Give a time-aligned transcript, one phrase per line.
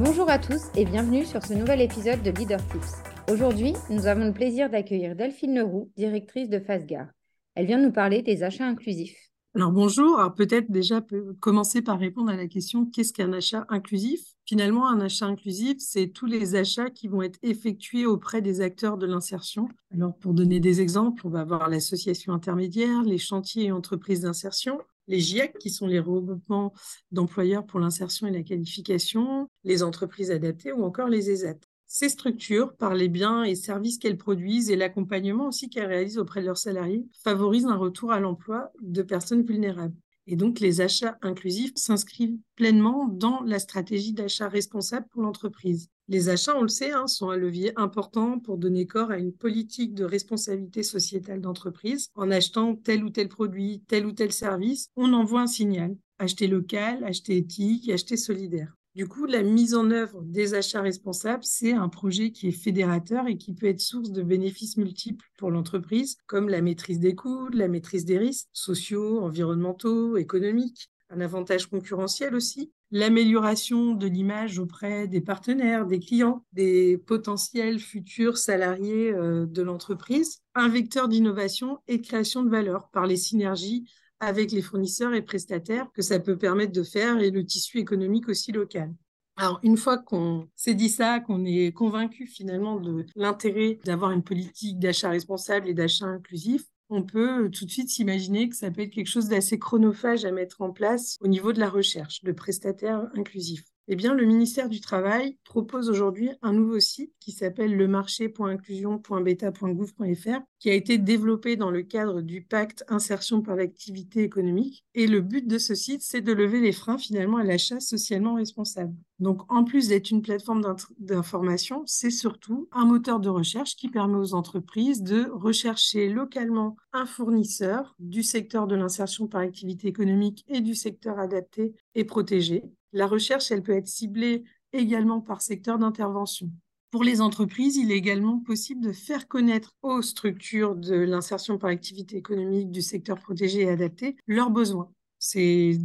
[0.00, 3.02] Bonjour à tous et bienvenue sur ce nouvel épisode de Leader Tips.
[3.32, 7.08] Aujourd'hui, nous avons le plaisir d'accueillir Delphine Leroux, directrice de Fastgar.
[7.56, 9.18] Elle vient nous parler des achats inclusifs.
[9.56, 11.04] Alors bonjour, peut-être déjà
[11.40, 14.20] commencer par répondre à la question qu'est-ce qu'un achat inclusif?
[14.46, 18.98] Finalement, un achat inclusif, c'est tous les achats qui vont être effectués auprès des acteurs
[18.98, 19.68] de l'insertion.
[19.92, 24.78] Alors pour donner des exemples, on va avoir l'association intermédiaire, les chantiers et entreprises d'insertion,
[25.08, 26.72] les GIEC, qui sont les regroupements
[27.10, 31.58] d'employeurs pour l'insertion et la qualification, les entreprises adaptées ou encore les ESAT.
[31.86, 36.42] Ces structures, par les biens et services qu'elles produisent et l'accompagnement aussi qu'elles réalisent auprès
[36.42, 39.96] de leurs salariés, favorisent un retour à l'emploi de personnes vulnérables.
[40.30, 45.88] Et donc, les achats inclusifs s'inscrivent pleinement dans la stratégie d'achat responsable pour l'entreprise.
[46.06, 49.32] Les achats, on le sait, hein, sont un levier important pour donner corps à une
[49.32, 52.10] politique de responsabilité sociétale d'entreprise.
[52.14, 55.96] En achetant tel ou tel produit, tel ou tel service, on envoie un signal.
[56.18, 58.77] Acheter local, acheter éthique, acheter solidaire.
[58.98, 63.28] Du coup, la mise en œuvre des achats responsables, c'est un projet qui est fédérateur
[63.28, 67.48] et qui peut être source de bénéfices multiples pour l'entreprise, comme la maîtrise des coûts,
[67.52, 75.06] la maîtrise des risques sociaux, environnementaux, économiques, un avantage concurrentiel aussi, l'amélioration de l'image auprès
[75.06, 82.00] des partenaires, des clients, des potentiels futurs salariés euh, de l'entreprise, un vecteur d'innovation et
[82.00, 83.88] création de valeur par les synergies
[84.20, 88.28] avec les fournisseurs et prestataires que ça peut permettre de faire et le tissu économique
[88.28, 88.92] aussi local.
[89.36, 94.24] Alors, une fois qu'on s'est dit ça, qu'on est convaincu finalement de l'intérêt d'avoir une
[94.24, 98.82] politique d'achat responsable et d'achat inclusif, on peut tout de suite s'imaginer que ça peut
[98.82, 102.32] être quelque chose d'assez chronophage à mettre en place au niveau de la recherche de
[102.32, 103.64] prestataires inclusifs.
[103.90, 110.68] Eh bien, le ministère du Travail propose aujourd'hui un nouveau site qui s'appelle lemarché.inclusion.beta.gouv.fr, qui
[110.68, 114.84] a été développé dans le cadre du pacte insertion par l'activité économique.
[114.94, 118.34] Et le but de ce site, c'est de lever les freins finalement à l'achat socialement
[118.34, 118.94] responsable.
[119.20, 120.62] Donc, en plus d'être une plateforme
[120.98, 127.06] d'information, c'est surtout un moteur de recherche qui permet aux entreprises de rechercher localement un
[127.06, 133.06] fournisseur du secteur de l'insertion par activité économique et du secteur adapté et protégé la
[133.06, 136.50] recherche, elle peut être ciblée également par secteur d'intervention.
[136.90, 141.68] Pour les entreprises, il est également possible de faire connaître aux structures de l'insertion par
[141.68, 144.90] activité économique du secteur protégé et adapté leurs besoins.
[145.18, 145.76] C'est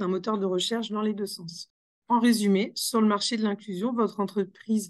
[0.00, 1.70] un moteur de recherche dans les deux sens.
[2.08, 4.88] En résumé, sur le marché de l'inclusion, votre entreprise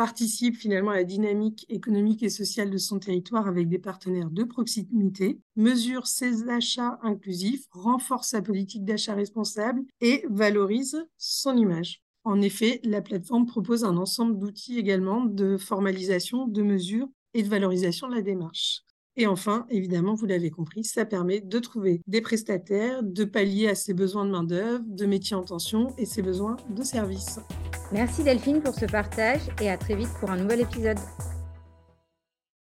[0.00, 4.44] participe finalement à la dynamique économique et sociale de son territoire avec des partenaires de
[4.44, 12.02] proximité, mesure ses achats inclusifs, renforce sa politique d'achat responsable et valorise son image.
[12.24, 17.48] En effet, la plateforme propose un ensemble d'outils également de formalisation, de mesures et de
[17.50, 18.84] valorisation de la démarche.
[19.20, 23.74] Et enfin, évidemment, vous l'avez compris, ça permet de trouver des prestataires, de pallier à
[23.74, 27.38] ses besoins de main-d'œuvre, de métiers en tension et ses besoins de services.
[27.92, 30.96] Merci Delphine pour ce partage et à très vite pour un nouvel épisode.